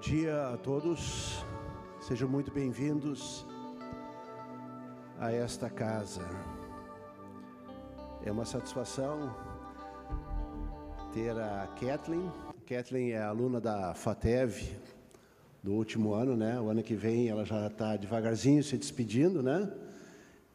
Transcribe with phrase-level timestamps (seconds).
[0.00, 1.44] dia a todos,
[2.00, 3.44] sejam muito bem-vindos
[5.18, 6.22] a esta casa.
[8.24, 9.34] É uma satisfação
[11.12, 12.30] ter a Kathleen.
[12.64, 14.76] Kathleen é aluna da FATEV
[15.64, 16.60] do último ano, né?
[16.60, 19.68] O ano que vem ela já está devagarzinho se despedindo, né?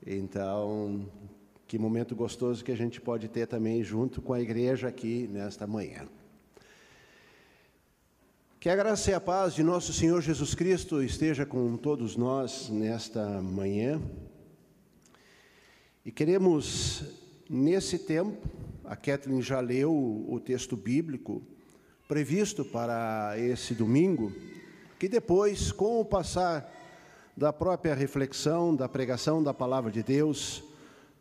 [0.07, 1.05] Então,
[1.68, 5.67] que momento gostoso que a gente pode ter também junto com a igreja aqui nesta
[5.67, 6.07] manhã.
[8.63, 12.70] Que a graça e a paz de nosso Senhor Jesus Cristo esteja com todos nós
[12.70, 14.02] nesta manhã.
[16.05, 17.03] E queremos,
[17.49, 18.48] nesse tempo,
[18.86, 21.44] a Kathleen já leu o texto bíblico
[22.08, 24.31] previsto para esse domingo,
[24.98, 26.73] que depois, com o passar
[27.36, 30.64] da própria reflexão, da pregação da palavra de Deus,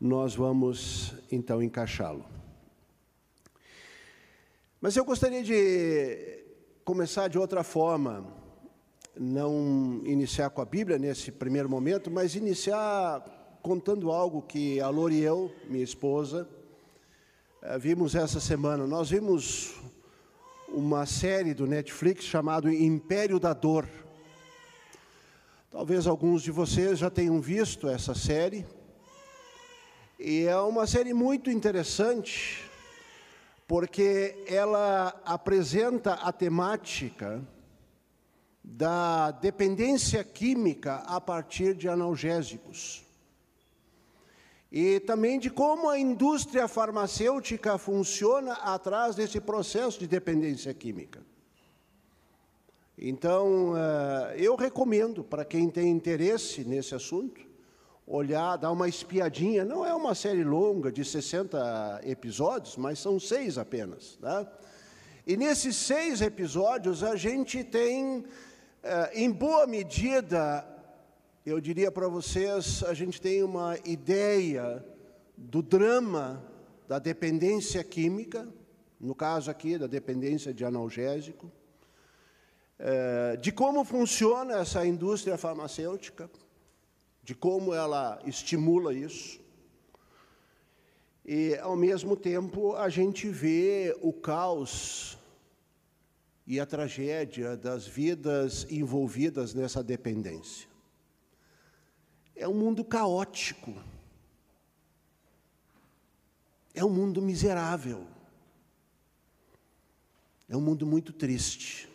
[0.00, 2.24] nós vamos então encaixá-lo.
[4.80, 6.40] Mas eu gostaria de
[6.84, 8.26] começar de outra forma,
[9.16, 13.22] não iniciar com a Bíblia nesse primeiro momento, mas iniciar
[13.62, 16.48] contando algo que a Lori e eu, minha esposa,
[17.62, 18.84] eh, vimos essa semana.
[18.84, 19.74] Nós vimos
[20.68, 23.88] uma série do Netflix chamado Império da Dor.
[25.70, 28.66] Talvez alguns de vocês já tenham visto essa série.
[30.18, 32.68] E é uma série muito interessante,
[33.66, 37.42] porque ela apresenta a temática
[38.62, 43.02] da dependência química a partir de analgésicos.
[44.70, 51.20] E também de como a indústria farmacêutica funciona atrás desse processo de dependência química.
[52.96, 57.51] Então, eh, eu recomendo para quem tem interesse nesse assunto,
[58.06, 59.64] olhar, dar uma espiadinha.
[59.64, 64.16] Não é uma série longa de 60 episódios, mas são seis apenas.
[64.20, 64.50] Tá?
[65.26, 68.24] E nesses seis episódios a gente tem,
[68.82, 70.66] eh, em boa medida,
[71.46, 74.84] eu diria para vocês, a gente tem uma ideia
[75.36, 76.42] do drama
[76.88, 78.48] da dependência química,
[79.00, 81.50] no caso aqui da dependência de analgésico,
[82.78, 86.28] eh, de como funciona essa indústria farmacêutica,
[87.22, 89.40] de como ela estimula isso.
[91.24, 95.16] E, ao mesmo tempo, a gente vê o caos
[96.44, 100.68] e a tragédia das vidas envolvidas nessa dependência.
[102.34, 103.72] É um mundo caótico.
[106.74, 108.04] É um mundo miserável.
[110.48, 111.88] É um mundo muito triste.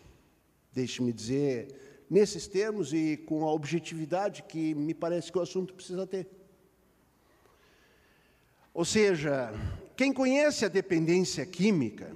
[0.71, 6.07] Deixe-me dizer nesses termos e com a objetividade que me parece que o assunto precisa
[6.07, 6.27] ter.
[8.73, 9.51] Ou seja,
[9.95, 12.15] quem conhece a dependência química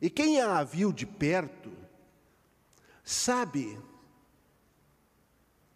[0.00, 1.70] e quem a viu de perto,
[3.04, 3.78] sabe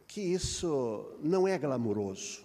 [0.06, 2.44] que isso não é glamouroso.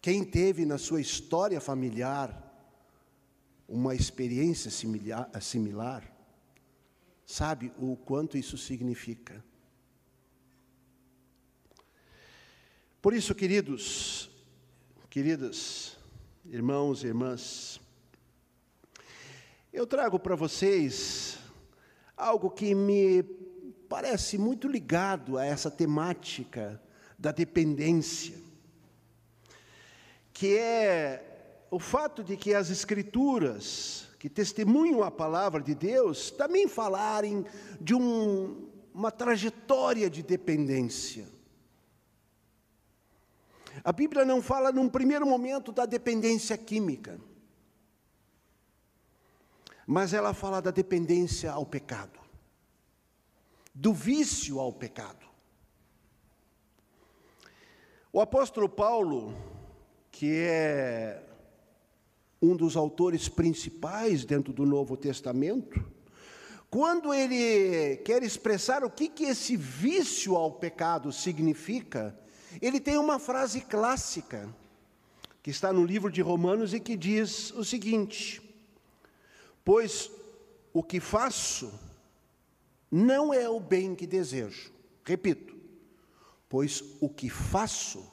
[0.00, 2.52] Quem teve na sua história familiar
[3.68, 6.11] uma experiência similar,
[7.24, 9.42] sabe o quanto isso significa.
[13.00, 14.30] Por isso, queridos,
[15.10, 15.96] queridas,
[16.44, 17.80] irmãos e irmãs,
[19.72, 21.38] eu trago para vocês
[22.16, 23.22] algo que me
[23.88, 26.80] parece muito ligado a essa temática
[27.18, 28.36] da dependência,
[30.32, 36.68] que é o fato de que as Escrituras, que testemunham a palavra de Deus, também
[36.68, 37.44] falarem
[37.80, 41.28] de um, uma trajetória de dependência.
[43.82, 47.20] A Bíblia não fala num primeiro momento da dependência química,
[49.84, 52.20] mas ela fala da dependência ao pecado,
[53.74, 55.26] do vício ao pecado.
[58.12, 59.34] O apóstolo Paulo,
[60.12, 61.31] que é
[62.42, 65.82] um dos autores principais dentro do Novo Testamento,
[66.68, 72.18] quando ele quer expressar o que, que esse vício ao pecado significa,
[72.60, 74.52] ele tem uma frase clássica,
[75.40, 78.42] que está no livro de Romanos e que diz o seguinte:
[79.64, 80.10] Pois
[80.72, 81.72] o que faço
[82.90, 84.72] não é o bem que desejo.
[85.04, 85.54] Repito,
[86.48, 88.04] pois o que faço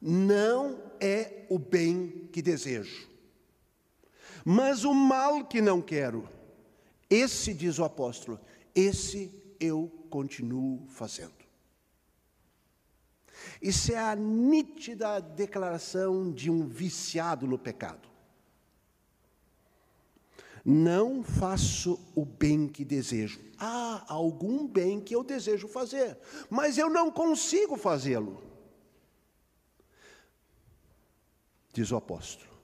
[0.00, 3.15] não é o bem que desejo
[4.48, 6.28] mas o mal que não quero,
[7.10, 8.38] esse, diz o apóstolo,
[8.72, 9.28] esse
[9.58, 11.34] eu continuo fazendo.
[13.60, 18.08] Isso é a nítida declaração de um viciado no pecado.
[20.64, 23.40] Não faço o bem que desejo.
[23.58, 26.16] Há algum bem que eu desejo fazer,
[26.48, 28.40] mas eu não consigo fazê-lo.
[31.72, 32.55] Diz o apóstolo.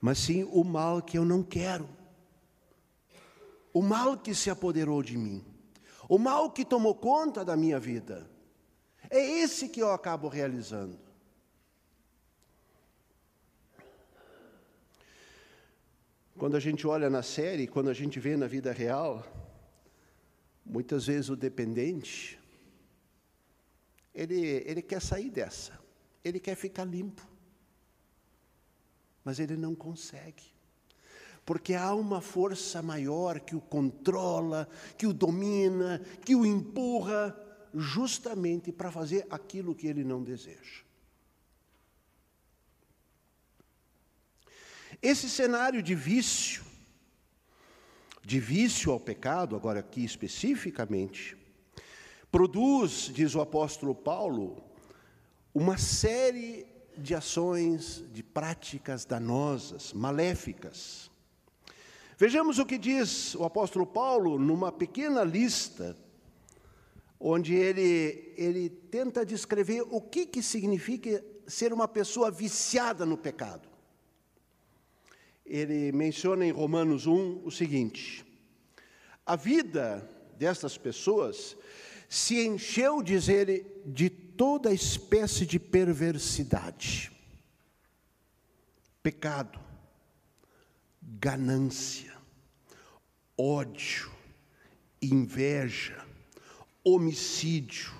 [0.00, 1.88] Mas sim o mal que eu não quero.
[3.72, 5.44] O mal que se apoderou de mim.
[6.08, 8.30] O mal que tomou conta da minha vida.
[9.10, 10.98] É esse que eu acabo realizando.
[16.38, 19.26] Quando a gente olha na série, quando a gente vê na vida real,
[20.64, 22.38] muitas vezes o dependente,
[24.14, 25.78] ele, ele quer sair dessa,
[26.22, 27.26] ele quer ficar limpo,
[29.26, 30.44] mas ele não consegue,
[31.44, 37.36] porque há uma força maior que o controla, que o domina, que o empurra,
[37.74, 40.84] justamente para fazer aquilo que ele não deseja.
[45.02, 46.64] Esse cenário de vício,
[48.24, 51.36] de vício ao pecado, agora aqui especificamente,
[52.30, 54.62] produz, diz o apóstolo Paulo,
[55.52, 61.10] uma série de ações, de práticas danosas, maléficas.
[62.18, 65.96] Vejamos o que diz o apóstolo Paulo numa pequena lista,
[67.20, 73.76] onde ele, ele tenta descrever o que, que significa ser uma pessoa viciada no pecado
[75.46, 78.26] ele menciona em Romanos 1 o seguinte:
[79.24, 81.56] a vida destas pessoas
[82.08, 87.10] se encheu, diz ele, de toda espécie de perversidade,
[89.02, 89.58] pecado,
[91.00, 92.12] ganância,
[93.36, 94.10] ódio,
[95.00, 96.04] inveja,
[96.84, 97.92] homicídio,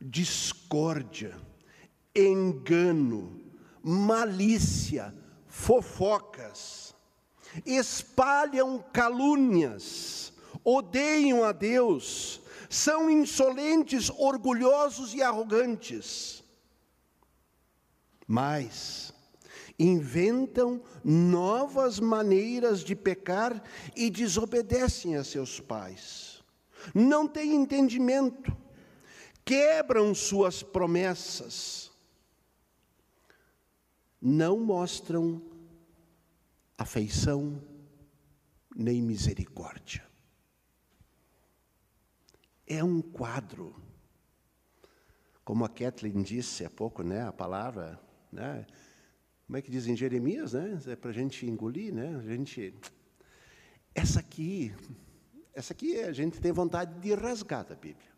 [0.00, 1.36] discórdia,
[2.14, 3.40] engano,
[3.82, 5.14] malícia,
[5.48, 6.94] fofocas,
[7.66, 10.32] espalham calúnias,
[10.64, 16.42] odeiam a Deus, são insolentes, orgulhosos e arrogantes.
[18.26, 19.12] Mas
[19.78, 23.62] inventam novas maneiras de pecar
[23.96, 26.42] e desobedecem a seus pais.
[26.94, 28.54] Não têm entendimento,
[29.44, 31.90] quebram suas promessas,
[34.20, 35.42] não mostram
[36.78, 37.62] afeição
[38.74, 40.13] nem misericórdia.
[42.66, 43.74] É um quadro.
[45.44, 48.00] Como a Kathleen disse há pouco, né, a palavra,
[48.32, 48.66] né,
[49.46, 52.74] como é que diz em Jeremias, né, é para a gente engolir, né, a gente,
[53.94, 54.74] essa aqui,
[55.52, 58.08] essa aqui a gente tem vontade de rasgar da Bíblia.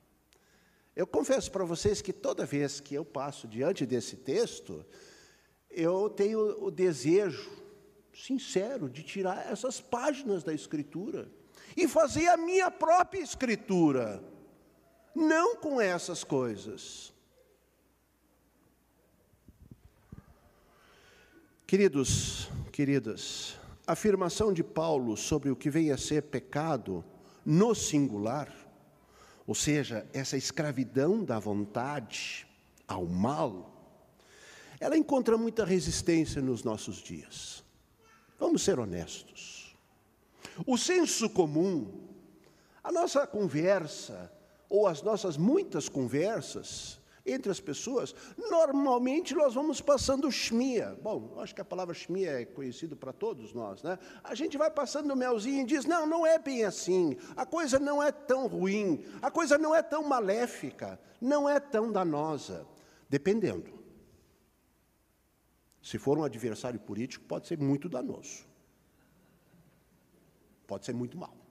[0.94, 4.86] Eu confesso para vocês que toda vez que eu passo diante desse texto,
[5.68, 7.50] eu tenho o desejo
[8.14, 11.30] sincero de tirar essas páginas da Escritura
[11.76, 14.24] e fazer a minha própria Escritura,
[15.16, 17.12] não com essas coisas.
[21.66, 27.02] Queridos, queridas, a afirmação de Paulo sobre o que vem a ser pecado
[27.44, 28.52] no singular,
[29.46, 32.46] ou seja, essa escravidão da vontade
[32.86, 33.72] ao mal,
[34.78, 37.64] ela encontra muita resistência nos nossos dias.
[38.38, 39.74] Vamos ser honestos.
[40.66, 42.06] O senso comum,
[42.84, 44.35] a nossa conversa,
[44.68, 50.96] ou as nossas muitas conversas entre as pessoas, normalmente nós vamos passando chmia.
[51.02, 53.98] Bom, acho que a palavra chmia é conhecida para todos nós, né?
[54.22, 57.78] A gente vai passando o melzinho e diz: não, não é bem assim, a coisa
[57.78, 62.64] não é tão ruim, a coisa não é tão maléfica, não é tão danosa,
[63.08, 63.74] dependendo.
[65.82, 68.44] Se for um adversário político, pode ser muito danoso.
[70.66, 71.45] Pode ser muito mal.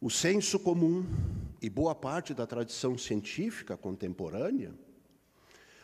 [0.00, 1.04] O senso comum
[1.60, 4.72] e boa parte da tradição científica contemporânea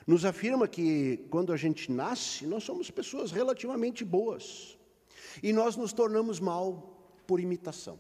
[0.06, 4.78] nos afirma que quando a gente nasce, nós somos pessoas relativamente boas
[5.42, 7.98] e nós nos tornamos mal por imitação.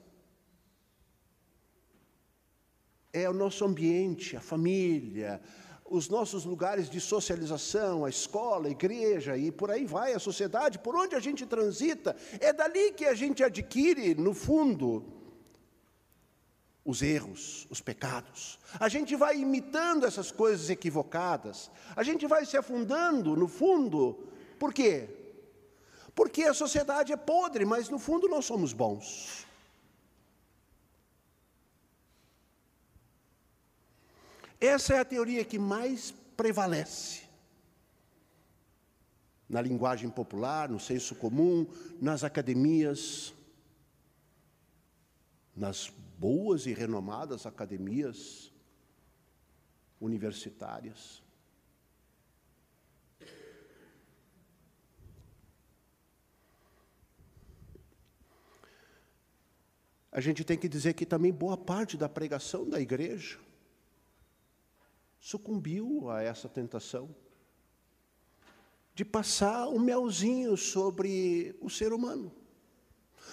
[3.12, 5.40] É o nosso ambiente, a família,
[5.84, 10.78] os nossos lugares de socialização, a escola, a igreja e por aí vai, a sociedade,
[10.78, 15.13] por onde a gente transita, é dali que a gente adquire, no fundo,
[16.84, 18.58] os erros, os pecados.
[18.78, 24.72] A gente vai imitando essas coisas equivocadas, a gente vai se afundando, no fundo, por
[24.72, 25.08] quê?
[26.14, 29.46] Porque a sociedade é podre, mas no fundo nós somos bons.
[34.60, 37.22] Essa é a teoria que mais prevalece.
[39.46, 41.66] na linguagem popular, no senso comum,
[42.00, 43.32] nas academias,
[45.54, 48.52] nas boas e renomadas academias
[50.00, 51.22] universitárias.
[60.14, 63.38] A gente tem que dizer que também boa parte da pregação da igreja
[65.18, 67.12] sucumbiu a essa tentação
[68.94, 72.30] de passar um melzinho sobre o ser humano,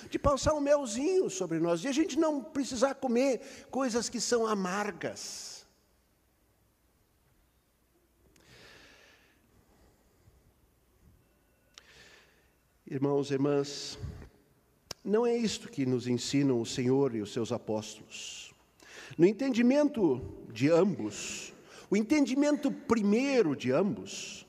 [0.09, 4.45] de passar um melzinho sobre nós, e a gente não precisar comer coisas que são
[4.45, 5.65] amargas.
[12.85, 13.97] Irmãos e irmãs,
[15.03, 18.53] não é isto que nos ensinam o Senhor e os seus apóstolos.
[19.17, 21.53] No entendimento de ambos,
[21.89, 24.45] o entendimento primeiro de ambos,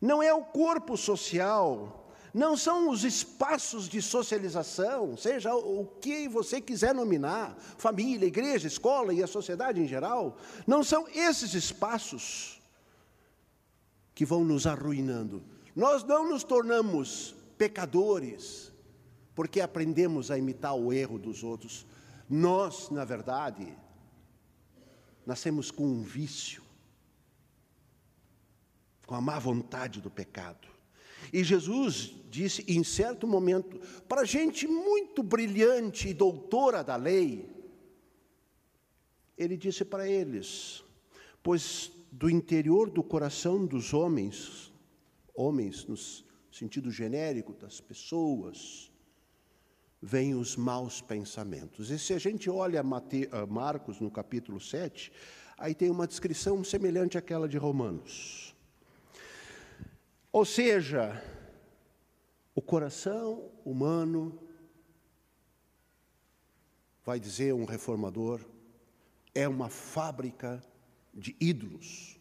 [0.00, 2.05] não é o corpo social,
[2.36, 9.14] não são os espaços de socialização, seja o que você quiser nominar, família, igreja, escola
[9.14, 12.60] e a sociedade em geral, não são esses espaços
[14.14, 15.42] que vão nos arruinando.
[15.74, 18.70] Nós não nos tornamos pecadores
[19.34, 21.86] porque aprendemos a imitar o erro dos outros.
[22.28, 23.66] Nós, na verdade,
[25.24, 26.62] nascemos com um vício,
[29.06, 30.75] com a má vontade do pecado.
[31.32, 33.78] E Jesus disse em certo momento,
[34.08, 37.48] para gente muito brilhante e doutora da lei,
[39.36, 40.84] ele disse para eles:
[41.42, 44.72] Pois do interior do coração dos homens,
[45.34, 45.96] homens no
[46.50, 48.90] sentido genérico das pessoas,
[50.00, 51.90] vêm os maus pensamentos.
[51.90, 52.82] E se a gente olha
[53.48, 55.12] Marcos no capítulo 7,
[55.58, 58.55] aí tem uma descrição semelhante àquela de Romanos.
[60.36, 61.24] Ou seja,
[62.54, 64.38] o coração humano,
[67.02, 68.42] vai dizer um reformador,
[69.34, 70.62] é uma fábrica
[71.14, 72.20] de ídolos.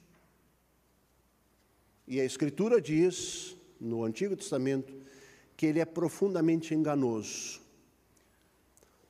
[2.07, 4.95] E a Escritura diz, no Antigo Testamento,
[5.57, 7.59] que ele é profundamente enganoso.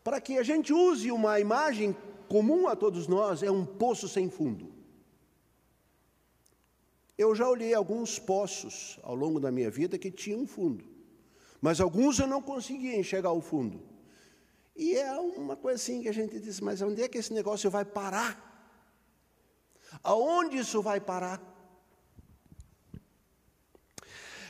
[0.04, 1.96] Para que a gente use uma imagem
[2.28, 4.75] comum a todos nós, é um poço sem fundo.
[7.18, 10.84] Eu já olhei alguns poços ao longo da minha vida que tinham fundo,
[11.62, 13.82] mas alguns eu não conseguia enxergar o fundo.
[14.76, 17.72] E é uma coisa assim que a gente diz, mas onde é que esse negócio
[17.72, 18.54] vai parar?
[20.04, 21.42] Aonde isso vai parar?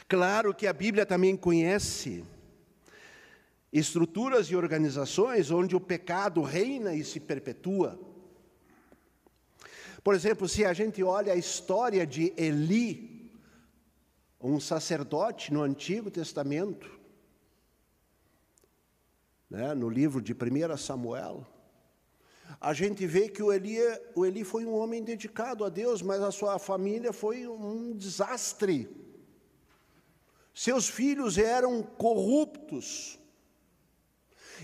[0.07, 2.23] Claro que a Bíblia também conhece
[3.71, 7.99] estruturas e organizações onde o pecado reina e se perpetua.
[10.05, 13.27] Por exemplo, se a gente olha a história de Eli,
[14.39, 16.87] um sacerdote no Antigo Testamento,
[19.49, 21.43] né, no livro de 1 Samuel,
[22.61, 23.79] a gente vê que o Eli,
[24.13, 28.87] o Eli foi um homem dedicado a Deus, mas a sua família foi um desastre.
[30.53, 33.17] Seus filhos eram corruptos,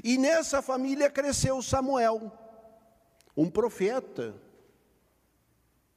[0.03, 2.31] e nessa família cresceu Samuel,
[3.36, 4.39] um profeta,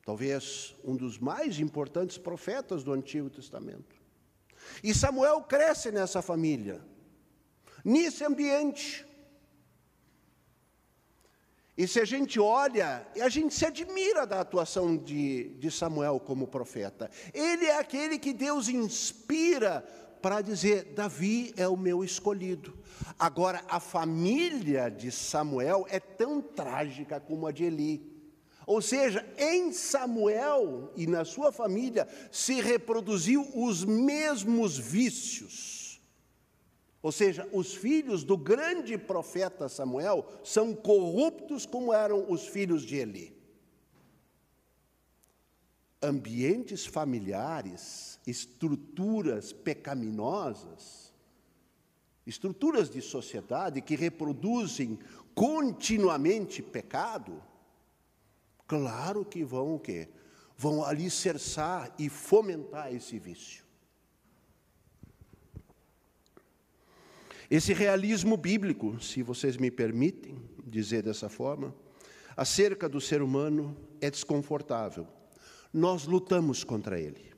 [0.05, 3.97] talvez um dos mais importantes profetas do Antigo Testamento.
[4.83, 6.81] E Samuel cresce nessa família,
[7.85, 9.07] nesse ambiente.
[11.77, 16.47] E se a gente olha, a gente se admira da atuação de, de Samuel como
[16.47, 17.11] profeta.
[17.33, 19.81] Ele é aquele que Deus inspira
[20.23, 22.79] para dizer: Davi é o meu escolhido.
[23.19, 28.14] Agora, a família de Samuel é tão trágica como a de Eli.
[28.67, 36.01] Ou seja, em Samuel e na sua família se reproduziu os mesmos vícios.
[37.03, 42.97] Ou seja, os filhos do grande profeta Samuel são corruptos como eram os filhos de
[42.97, 43.37] Eli.
[46.03, 51.13] Ambientes familiares estruturas pecaminosas,
[52.27, 54.99] estruturas de sociedade que reproduzem
[55.35, 57.43] continuamente pecado,
[58.67, 60.09] claro que vão o quê?
[60.57, 63.65] Vão alicerçar e fomentar esse vício.
[67.51, 71.75] Esse realismo bíblico, se vocês me permitem dizer dessa forma,
[72.37, 75.07] acerca do ser humano é desconfortável.
[75.73, 77.33] Nós lutamos contra ele.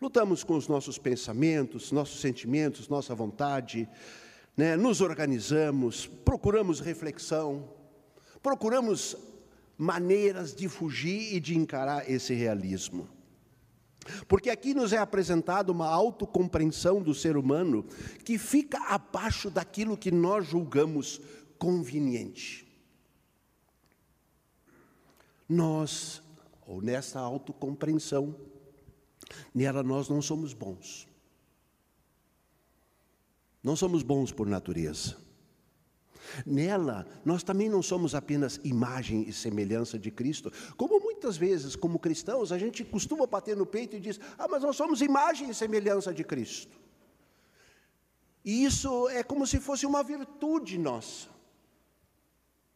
[0.00, 3.88] Lutamos com os nossos pensamentos, nossos sentimentos, nossa vontade,
[4.56, 4.76] né?
[4.76, 7.68] nos organizamos, procuramos reflexão,
[8.42, 9.16] procuramos
[9.78, 13.08] maneiras de fugir e de encarar esse realismo.
[14.26, 17.84] Porque aqui nos é apresentado uma autocompreensão do ser humano
[18.24, 21.20] que fica abaixo daquilo que nós julgamos
[21.58, 22.66] conveniente.
[25.48, 26.22] Nós,
[26.66, 28.34] ou nessa autocompreensão,
[29.54, 31.06] nela nós não somos bons.
[33.62, 35.27] Não somos bons por natureza.
[36.44, 41.98] Nela, nós também não somos apenas imagem e semelhança de Cristo, como muitas vezes, como
[41.98, 45.54] cristãos, a gente costuma bater no peito e diz: Ah, mas nós somos imagem e
[45.54, 46.78] semelhança de Cristo.
[48.44, 51.28] E isso é como se fosse uma virtude nossa.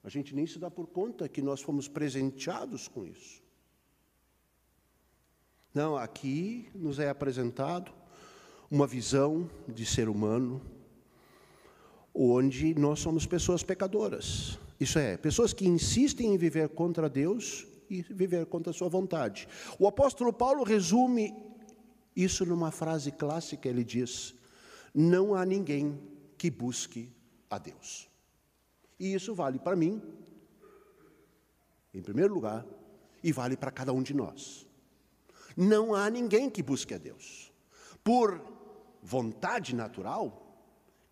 [0.05, 3.43] A gente nem se dá por conta que nós fomos presenteados com isso.
[5.73, 7.93] Não, aqui nos é apresentado
[8.71, 10.61] uma visão de ser humano
[12.15, 14.59] onde nós somos pessoas pecadoras.
[14.79, 19.47] Isso é, pessoas que insistem em viver contra Deus e viver contra a sua vontade.
[19.79, 21.35] O apóstolo Paulo resume
[22.15, 24.35] isso numa frase clássica, ele diz:
[24.95, 25.99] Não há ninguém
[26.37, 27.11] que busque
[27.49, 28.11] a Deus.
[28.99, 30.01] E isso vale para mim,
[31.95, 32.67] em primeiro lugar,
[33.23, 34.67] e vale para cada um de nós.
[35.57, 37.53] Não há ninguém que busque a Deus.
[38.03, 38.41] Por
[39.03, 40.52] vontade natural,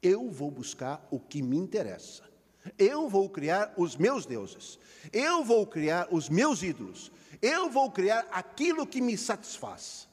[0.03, 2.29] eu vou buscar o que me interessa.
[2.79, 4.79] Eu vou criar os meus deuses.
[5.13, 7.11] Eu vou criar os meus ídolos.
[7.41, 10.09] Eu vou criar aquilo que me satisfaz.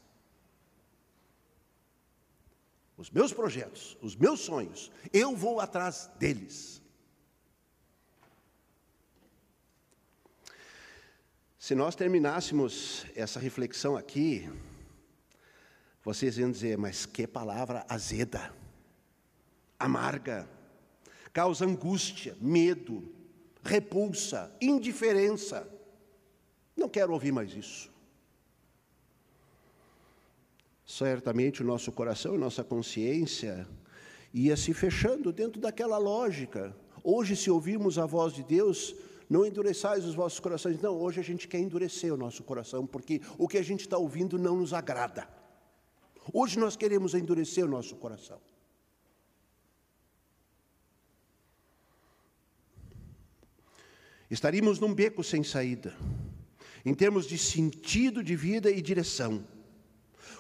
[2.96, 6.82] Os meus projetos, os meus sonhos, eu vou atrás deles.
[11.60, 14.50] Se nós terminássemos essa reflexão aqui,
[16.02, 18.52] vocês iam dizer, mas que palavra azeda
[19.80, 20.48] amarga,
[21.34, 23.04] causa angústia, medo,
[23.64, 25.68] repulsa, indiferença.
[26.76, 27.92] Não quero ouvir mais isso.
[30.86, 33.68] Certamente o nosso coração e nossa consciência
[34.34, 36.76] ia se fechando dentro daquela lógica.
[37.04, 38.96] Hoje, se ouvirmos a voz de Deus,
[39.30, 40.82] não endureçais os vossos corações.
[40.82, 43.98] Não, hoje a gente quer endurecer o nosso coração, porque o que a gente está
[43.98, 45.28] ouvindo não nos agrada.
[46.34, 48.40] Hoje nós queremos endurecer o nosso coração.
[54.30, 55.96] Estaríamos num beco sem saída,
[56.86, 59.46] em termos de sentido de vida e direção.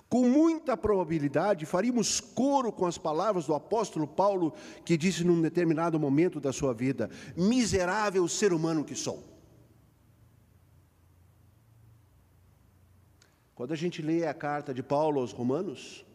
[0.09, 4.53] Com muita probabilidade, faríamos coro com as palavras do apóstolo Paulo,
[4.85, 9.21] que disse num determinado momento da sua vida: Miserável ser humano que sou.
[13.53, 16.05] Quando a gente lê a carta de Paulo aos Romanos,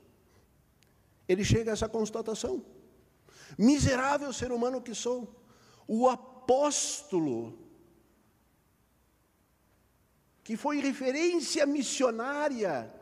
[1.29, 2.65] ele chega a essa constatação:
[3.59, 5.45] Miserável ser humano que sou.
[5.87, 7.59] O apóstolo
[10.45, 12.93] que foi referência missionária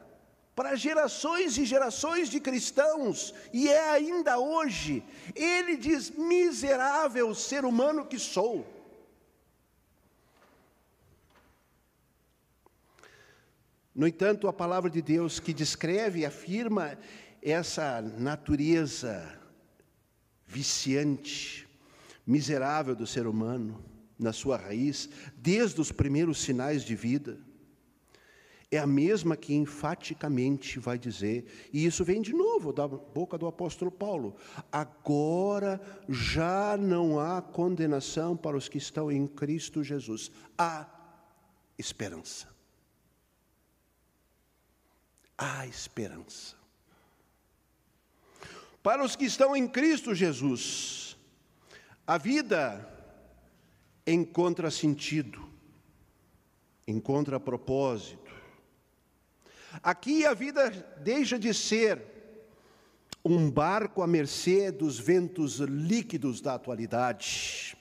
[0.54, 5.02] para gerações e gerações de cristãos, e é ainda hoje.
[5.34, 8.66] Ele diz: miserável ser humano que sou.
[13.94, 16.98] No entanto, a palavra de Deus que descreve e afirma
[17.42, 19.38] essa natureza
[20.46, 21.68] viciante,
[22.26, 23.82] miserável do ser humano,
[24.20, 27.38] na sua raiz, desde os primeiros sinais de vida,
[28.70, 33.48] é a mesma que enfaticamente vai dizer, e isso vem de novo da boca do
[33.48, 34.36] apóstolo Paulo:
[34.70, 40.86] agora já não há condenação para os que estão em Cristo Jesus, há
[41.76, 42.48] esperança.
[45.36, 46.54] Há esperança.
[48.82, 51.16] Para os que estão em Cristo Jesus,
[52.06, 52.99] a vida
[54.12, 55.42] encontra sentido,
[56.86, 58.30] encontra propósito.
[59.82, 60.70] Aqui a vida
[61.02, 62.02] deixa de ser
[63.24, 67.76] um barco à mercê dos ventos líquidos da atualidade,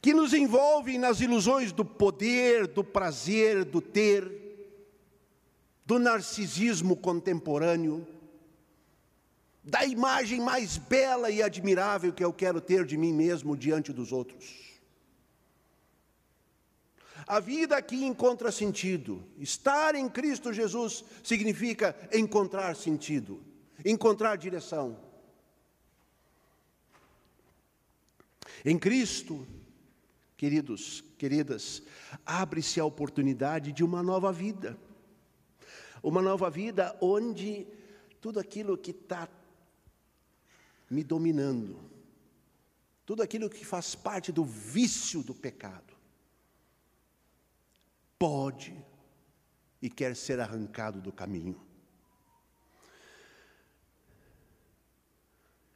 [0.00, 4.30] que nos envolvem nas ilusões do poder, do prazer, do ter,
[5.84, 8.06] do narcisismo contemporâneo,
[9.62, 14.12] da imagem mais bela e admirável que eu quero ter de mim mesmo diante dos
[14.12, 14.69] outros.
[17.30, 19.22] A vida aqui encontra sentido.
[19.38, 23.40] Estar em Cristo Jesus significa encontrar sentido,
[23.84, 24.98] encontrar direção.
[28.64, 29.46] Em Cristo,
[30.36, 31.84] queridos, queridas,
[32.26, 34.76] abre-se a oportunidade de uma nova vida.
[36.02, 37.64] Uma nova vida onde
[38.20, 39.28] tudo aquilo que está
[40.90, 41.78] me dominando,
[43.06, 45.89] tudo aquilo que faz parte do vício do pecado,
[48.20, 48.76] pode
[49.80, 51.58] e quer ser arrancado do caminho.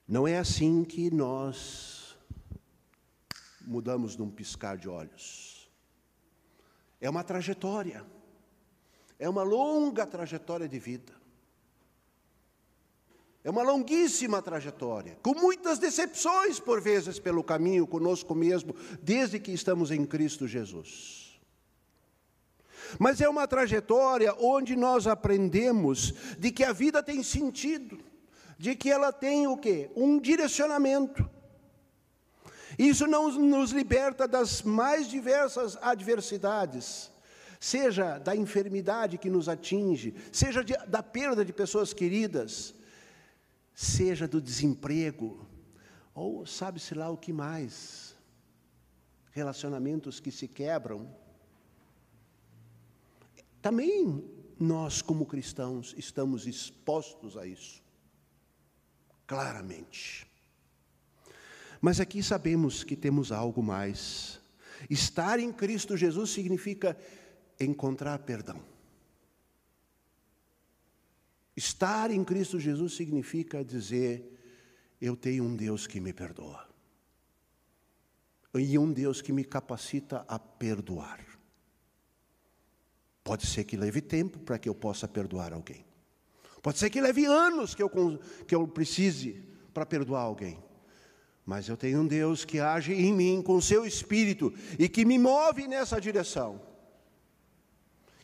[0.07, 2.15] Não é assim que nós
[3.63, 5.71] mudamos num piscar de olhos.
[7.01, 8.05] É uma trajetória,
[9.19, 11.15] é uma longa trajetória de vida.
[13.43, 19.53] É uma longuíssima trajetória, com muitas decepções por vezes pelo caminho, conosco mesmo, desde que
[19.53, 21.24] estamos em Cristo Jesus.
[22.99, 27.99] Mas é uma trajetória onde nós aprendemos de que a vida tem sentido,
[28.59, 29.91] de que ela tem o quê?
[29.97, 31.29] Um direcionamento.
[32.79, 37.11] Isso não nos liberta das mais diversas adversidades,
[37.61, 42.75] seja da enfermidade que nos atinge, seja de, da perda de pessoas queridas,
[43.75, 45.47] seja do desemprego,
[46.15, 48.17] ou sabe-se lá o que mais,
[49.33, 51.09] relacionamentos que se quebram.
[53.65, 54.23] Também
[54.61, 57.83] nós, como cristãos, estamos expostos a isso,
[59.27, 60.27] claramente.
[61.81, 64.39] Mas aqui sabemos que temos algo mais.
[64.91, 66.95] Estar em Cristo Jesus significa
[67.59, 68.63] encontrar perdão.
[71.57, 74.31] Estar em Cristo Jesus significa dizer:
[75.01, 76.69] eu tenho um Deus que me perdoa.
[78.55, 81.34] E um Deus que me capacita a perdoar.
[83.25, 85.83] Pode ser que leve tempo para que eu possa perdoar alguém.
[86.63, 87.91] Pode ser que leve anos que eu,
[88.47, 90.63] que eu precise para perdoar alguém.
[91.45, 95.19] Mas eu tenho um Deus que age em mim com seu espírito e que me
[95.19, 96.61] move nessa direção.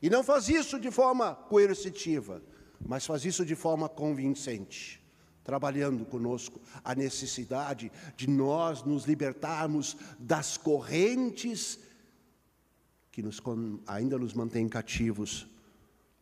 [0.02, 2.42] E não faz isso de forma coercitiva,
[2.80, 5.02] mas faz isso de forma convincente,
[5.44, 11.78] trabalhando conosco a necessidade de nós nos libertarmos das correntes
[13.20, 13.42] que nos,
[13.86, 15.46] ainda nos mantêm cativos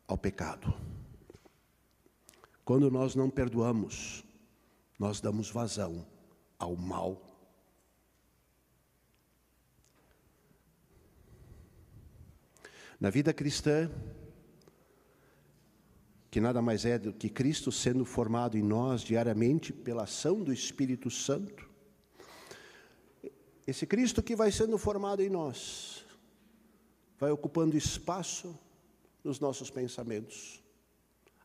[0.07, 0.75] ao pecado.
[2.65, 4.25] Quando nós não perdoamos,
[4.99, 6.05] nós damos vazão
[6.59, 7.25] ao mal.
[13.01, 13.89] Na vida cristã,
[16.33, 20.53] que nada mais é do que Cristo sendo formado em nós diariamente pela ação do
[20.53, 21.69] Espírito Santo.
[23.65, 25.98] Esse Cristo que vai sendo formado em nós,
[27.19, 28.59] vai ocupando espaço
[29.25, 30.63] nos nossos pensamentos.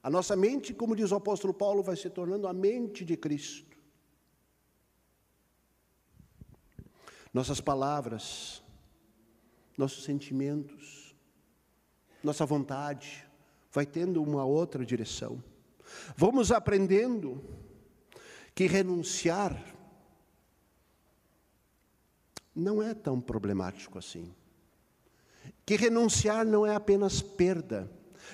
[0.01, 3.75] A nossa mente, como diz o apóstolo Paulo, vai se tornando a mente de Cristo.
[7.33, 8.62] Nossas palavras,
[9.77, 11.15] nossos sentimentos,
[12.23, 13.25] nossa vontade,
[13.71, 15.43] vai tendo uma outra direção.
[16.15, 17.43] Vamos aprendendo
[18.53, 19.73] que renunciar
[22.55, 24.31] não é tão problemático assim.
[25.65, 27.89] Que renunciar não é apenas perda.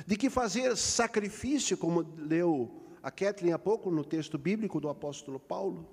[0.05, 5.39] De que fazer sacrifício, como leu a Kathleen há pouco no texto bíblico do apóstolo
[5.39, 5.87] Paulo,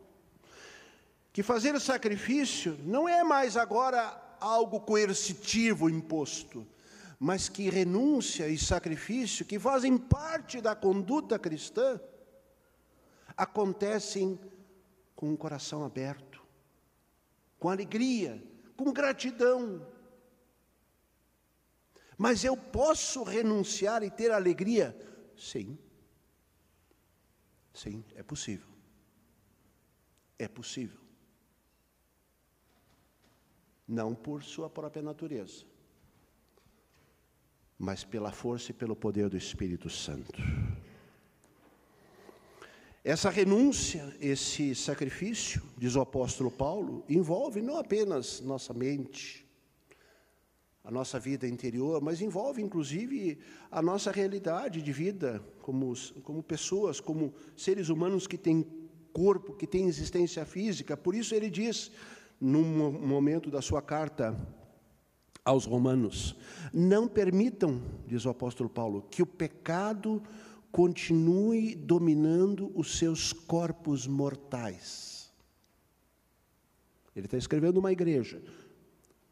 [1.33, 6.67] que fazer sacrifício não é mais agora algo coercitivo imposto,
[7.19, 12.01] mas que renúncia e sacrifício, que fazem parte da conduta cristã,
[13.37, 14.39] acontecem
[15.15, 16.43] com o coração aberto,
[17.59, 18.43] com alegria,
[18.77, 19.87] com gratidão.
[22.17, 24.97] Mas eu posso renunciar e ter alegria?
[25.37, 25.79] Sim.
[27.73, 28.69] Sim, é possível.
[30.39, 31.01] É possível.
[33.87, 35.65] Não por sua própria natureza
[37.79, 40.41] mas pela força e pelo poder do Espírito Santo.
[43.05, 49.46] Essa renúncia, esse sacrifício, diz o apóstolo Paulo, envolve não apenas nossa mente,
[50.87, 53.41] a nossa vida interior, mas envolve inclusive
[53.73, 58.65] a nossa realidade de vida como, como pessoas, como seres humanos que têm
[59.13, 60.97] corpo, que têm existência física.
[60.97, 61.91] Por isso ele diz,
[62.41, 64.39] num momento da sua carta
[65.45, 66.37] aos Romanos:
[66.73, 70.23] Não permitam, diz o apóstolo Paulo, que o pecado
[70.71, 75.33] continue dominando os seus corpos mortais.
[77.17, 78.41] Ele está escrevendo uma igreja,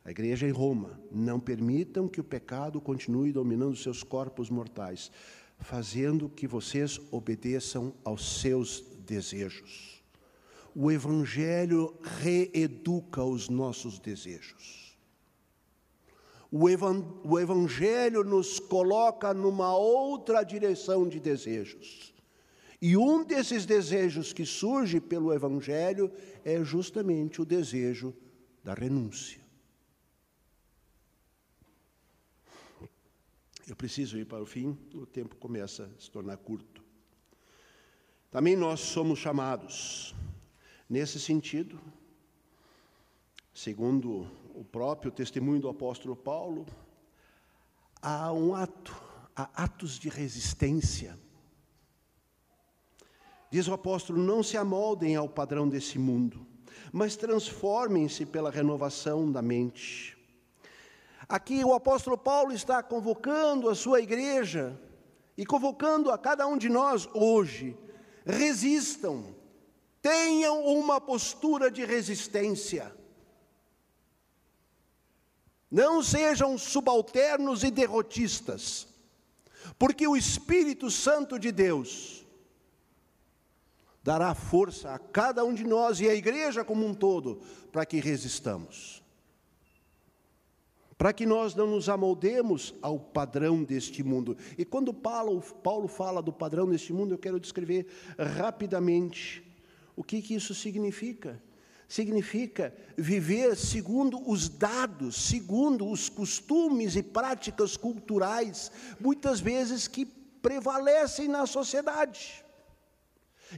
[0.04, 1.00] a igreja em Roma.
[1.10, 5.10] Não permitam que o pecado continue dominando seus corpos mortais,
[5.58, 10.02] fazendo que vocês obedeçam aos seus desejos.
[10.74, 14.84] O Evangelho reeduca os nossos desejos.
[16.50, 16.68] O
[17.40, 22.12] Evangelho nos coloca numa outra direção de desejos.
[22.80, 26.12] E um desses desejos que surge pelo Evangelho
[26.44, 28.14] é justamente o desejo
[28.62, 29.43] da renúncia.
[33.66, 36.82] Eu preciso ir para o fim, o tempo começa a se tornar curto.
[38.30, 40.14] Também nós somos chamados
[40.88, 41.80] Nesse sentido,
[43.54, 46.66] segundo o próprio testemunho do apóstolo Paulo,
[48.02, 48.94] há um ato,
[49.34, 51.18] há atos de resistência.
[53.50, 56.46] Diz o apóstolo: não se amoldem ao padrão desse mundo,
[56.92, 60.13] mas transformem-se pela renovação da mente.
[61.28, 64.78] Aqui o apóstolo Paulo está convocando a sua igreja
[65.36, 67.76] e convocando a cada um de nós hoje:
[68.24, 69.34] resistam,
[70.02, 72.94] tenham uma postura de resistência.
[75.70, 78.86] Não sejam subalternos e derrotistas,
[79.78, 82.24] porque o Espírito Santo de Deus
[84.02, 87.40] dará força a cada um de nós e à igreja como um todo
[87.72, 89.03] para que resistamos.
[91.04, 94.38] Para que nós não nos amoldemos ao padrão deste mundo.
[94.56, 97.86] E quando Paulo, Paulo fala do padrão deste mundo, eu quero descrever
[98.18, 99.44] rapidamente
[99.94, 101.38] o que, que isso significa
[101.86, 111.28] significa viver segundo os dados, segundo os costumes e práticas culturais, muitas vezes que prevalecem
[111.28, 112.43] na sociedade.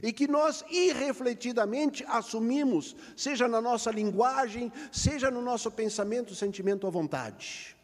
[0.01, 6.89] E que nós irrefletidamente assumimos, seja na nossa linguagem, seja no nosso pensamento, sentimento à
[6.89, 7.75] vontade.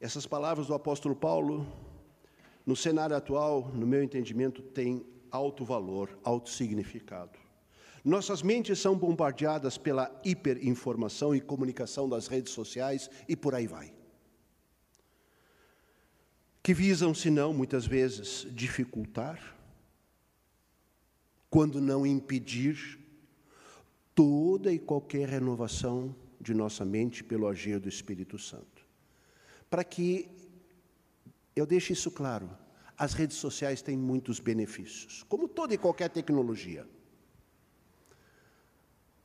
[0.00, 1.66] Essas palavras do apóstolo Paulo
[2.66, 7.38] no cenário atual, no meu entendimento, tem alto valor, alto significado.
[8.04, 13.94] Nossas mentes são bombardeadas pela hiperinformação e comunicação das redes sociais e por aí vai.
[16.64, 19.54] Que visam, senão, muitas vezes, dificultar,
[21.50, 22.98] quando não impedir,
[24.14, 28.82] toda e qualquer renovação de nossa mente pelo agir do Espírito Santo.
[29.68, 30.26] Para que
[31.54, 32.48] eu deixo isso claro.
[32.96, 36.88] As redes sociais têm muitos benefícios, como toda e qualquer tecnologia.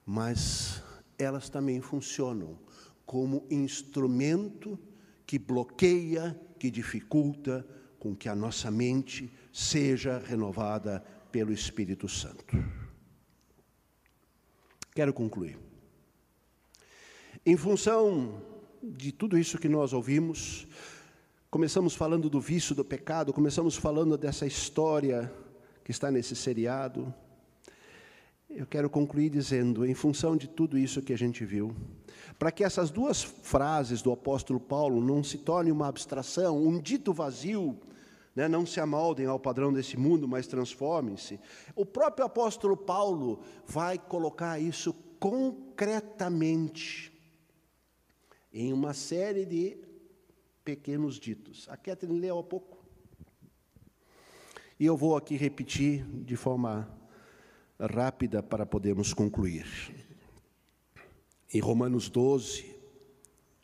[0.06, 0.84] Mas
[1.18, 2.60] elas também funcionam
[3.06, 4.78] como instrumento
[5.30, 7.64] que bloqueia, que dificulta
[8.00, 12.58] com que a nossa mente seja renovada pelo Espírito Santo.
[14.92, 15.56] Quero concluir.
[17.46, 18.42] Em função
[18.82, 20.68] de tudo isso que nós ouvimos,
[21.52, 25.34] Começamos falando do vício do pecado, começamos falando dessa história
[25.84, 27.12] que está nesse seriado.
[28.48, 31.76] Eu quero concluir dizendo, em função de tudo isso que a gente viu,
[32.40, 37.12] para que essas duas frases do apóstolo Paulo não se tornem uma abstração, um dito
[37.12, 37.78] vazio,
[38.34, 41.38] né, não se amoldem ao padrão desse mundo, mas transformem-se.
[41.76, 47.12] O próprio apóstolo Paulo vai colocar isso concretamente
[48.54, 49.78] em uma série de
[50.64, 51.68] pequenos ditos.
[51.70, 52.80] A Catherine leu há pouco.
[54.80, 56.88] E eu vou aqui repetir de forma
[57.78, 60.08] rápida para podermos concluir.
[61.52, 62.76] Em Romanos 12,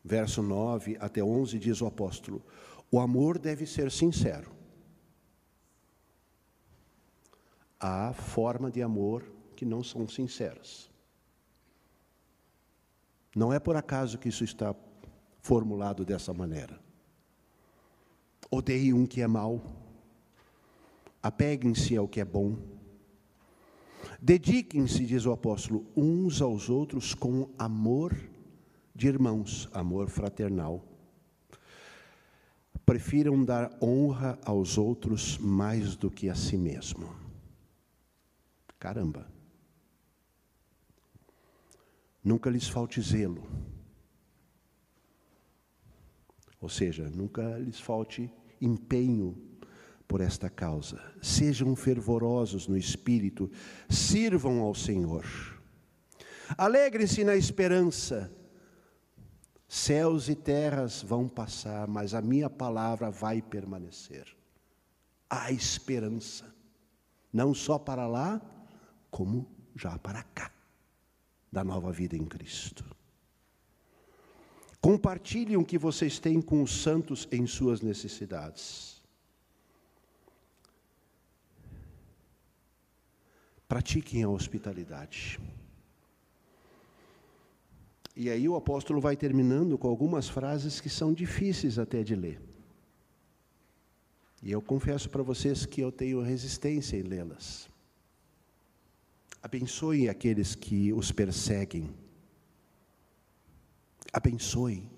[0.03, 2.43] verso 9 até 11, diz o apóstolo:
[2.91, 4.51] O amor deve ser sincero.
[7.79, 9.23] Há forma de amor
[9.55, 10.89] que não são sinceras.
[13.35, 14.73] Não é por acaso que isso está
[15.41, 16.79] formulado dessa maneira.
[18.49, 19.61] Odeiem um que é mau.
[21.21, 22.57] Apeguem-se ao que é bom.
[24.25, 28.11] Dediquem-se, diz o apóstolo, uns aos outros com amor
[28.95, 30.83] de irmãos, amor fraternal.
[32.83, 37.15] Prefiram dar honra aos outros mais do que a si mesmo.
[38.79, 39.31] Caramba.
[42.23, 43.43] Nunca lhes falte zelo.
[46.59, 48.27] Ou seja, nunca lhes falte
[48.59, 49.37] empenho
[50.07, 51.01] por esta causa.
[51.21, 53.49] Sejam fervorosos no espírito,
[53.89, 55.25] sirvam ao Senhor.
[56.57, 58.31] Alegrem-se na esperança.
[59.67, 64.25] Céus e terras vão passar, mas a minha palavra vai permanecer.
[65.29, 66.53] Há esperança,
[67.33, 68.39] não só para lá,
[69.09, 70.51] como já para cá,
[71.51, 72.85] da nova vida em Cristo.
[74.79, 78.94] Compartilhem o que vocês têm com os santos em suas necessidades.
[83.67, 85.39] Pratiquem a hospitalidade.
[88.15, 92.41] E aí o apóstolo vai terminando com algumas frases que são difíceis até de ler.
[94.41, 97.69] E eu confesso para vocês que eu tenho resistência em lê-las.
[99.41, 101.93] Abençoe aqueles que os perseguem
[104.15, 104.89] abençoem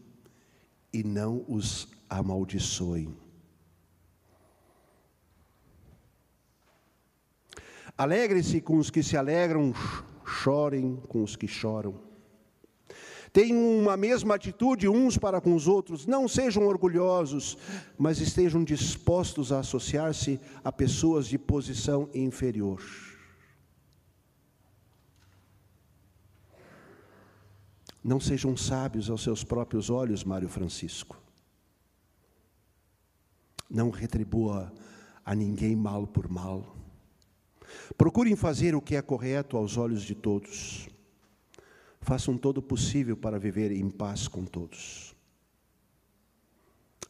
[0.94, 3.18] e não os amaldiçoem.
[7.98, 9.74] Alegre-se com os que se alegram,
[10.24, 11.96] chorem com os que choram.
[13.34, 17.58] Tenham uma mesma atitude uns para com os outros, não sejam orgulhosos,
[17.98, 22.82] mas estejam dispostos a associar-se a pessoas de posição inferior.
[28.04, 31.22] Não sejam sábios aos seus próprios olhos, Mário Francisco.
[33.70, 34.72] Não retribua
[35.26, 36.76] a ninguém mal por mal.
[37.98, 40.88] Procurem fazer o que é correto aos olhos de todos.
[42.02, 45.16] Façam todo o possível para viver em paz com todos.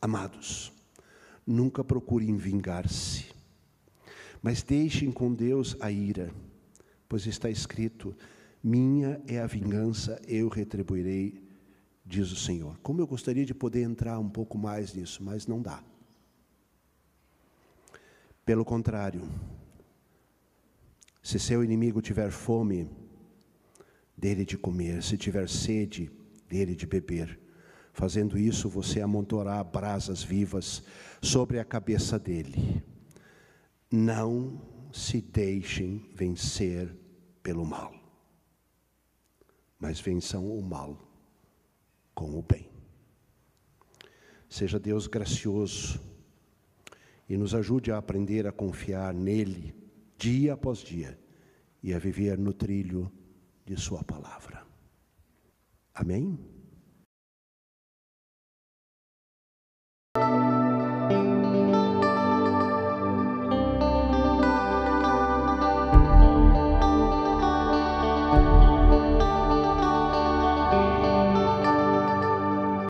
[0.02, 0.72] Amados,
[1.46, 3.26] nunca procurem vingar-se,
[4.41, 6.32] mas deixem com Deus a ira,
[7.10, 8.15] pois está escrito:
[8.63, 11.43] Minha é a vingança, eu retribuirei,
[12.06, 12.78] diz o Senhor.
[12.84, 15.84] Como eu gostaria de poder entrar um pouco mais nisso, mas não dá.
[18.46, 19.28] Pelo contrário,
[21.27, 22.89] se seu inimigo tiver fome,
[24.15, 26.09] dele de comer, se tiver sede,
[26.47, 27.37] dele de beber.
[27.91, 30.81] Fazendo isso, você amontoará brasas vivas
[31.21, 32.81] sobre a cabeça dele.
[33.91, 34.61] Não
[34.93, 36.95] se deixem vencer
[37.43, 37.93] pelo mal,
[39.77, 40.97] mas vençam o mal
[42.15, 42.69] com o bem.
[44.47, 45.99] Seja Deus gracioso
[47.27, 49.76] e nos ajude a aprender a confiar nele
[50.17, 51.19] dia após dia
[51.82, 53.12] e a viver no trilho
[53.65, 54.65] de Sua palavra.
[55.93, 56.57] Amém?